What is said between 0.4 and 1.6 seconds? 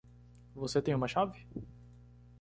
Você tem uma chave?